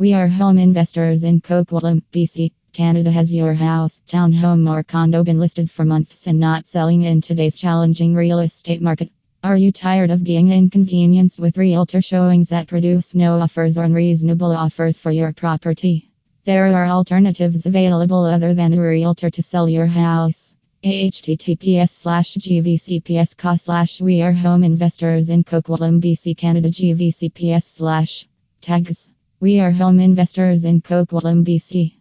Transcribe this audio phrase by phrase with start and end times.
[0.00, 2.52] We are home investors in Coquitlam, BC.
[2.72, 7.20] Canada has your house, townhome, or condo been listed for months and not selling in
[7.20, 9.10] today's challenging real estate market?
[9.42, 14.52] Are you tired of being inconvenienced with realtor showings that produce no offers or unreasonable
[14.52, 16.12] offers for your property?
[16.44, 20.54] There are alternatives available other than a realtor to sell your house
[20.84, 28.28] https slash gvcps slash we are home investors in Coquitlam, BC, Canada gvcps slash
[28.60, 29.10] tags
[29.40, 31.98] we are home investors in Coquitlam, BC.